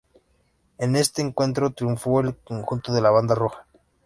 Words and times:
En 0.79 0.95
este 0.95 1.21
encuentro 1.21 1.73
triunfó 1.73 2.21
el 2.21 2.35
conjunto 2.37 2.91
de 2.91 3.01
la 3.01 3.11
Banda 3.11 3.35
Roja. 3.35 3.67